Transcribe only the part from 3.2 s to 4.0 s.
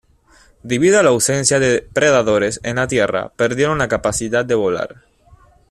perdieron la